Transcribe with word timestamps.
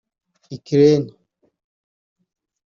Ukraine 0.55 1.03